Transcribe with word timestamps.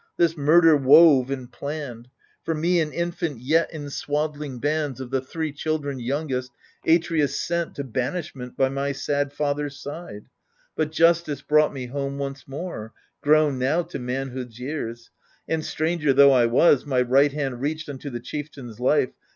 —this 0.17 0.35
murder 0.35 0.75
wove 0.75 1.29
and 1.29 1.51
planned; 1.51 2.09
For 2.41 2.55
me, 2.55 2.79
an 2.79 2.91
infant 2.91 3.39
yet 3.39 3.71
in 3.71 3.91
swaddling 3.91 4.57
bands, 4.57 4.99
Of 4.99 5.11
the 5.11 5.21
three 5.21 5.53
^ 5.53 5.55
children 5.55 5.99
youngest, 5.99 6.49
Atreus 6.87 7.39
sent 7.39 7.75
To 7.75 7.83
banishment 7.83 8.57
by 8.57 8.67
my 8.69 8.93
sad 8.93 9.31
father's 9.31 9.77
side: 9.77 10.25
But 10.75 10.91
Justice 10.91 11.43
brought 11.43 11.71
me 11.71 11.85
home 11.85 12.17
once 12.17 12.47
more, 12.47 12.93
grown 13.21 13.59
now 13.59 13.83
To 13.83 13.99
manhood's 13.99 14.57
years; 14.59 15.11
and 15.47 15.63
stranger 15.63 16.13
tho' 16.13 16.31
I 16.31 16.47
was. 16.47 16.83
My 16.83 17.03
right 17.03 17.31
hand 17.31 17.61
reached 17.61 17.87
unto 17.87 18.09
the 18.09 18.19
chieftain's 18.19 18.79
life. 18.79 19.11